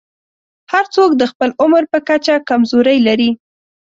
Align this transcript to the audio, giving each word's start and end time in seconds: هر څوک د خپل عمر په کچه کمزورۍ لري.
هر 0.71 0.85
څوک 0.95 1.09
د 1.15 1.23
خپل 1.31 1.49
عمر 1.61 1.83
په 1.91 1.99
کچه 2.09 2.35
کمزورۍ 2.49 2.97
لري. 3.07 3.29